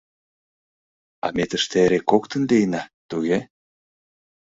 [1.25, 3.39] А ме тыште эре коктын лийына, туге?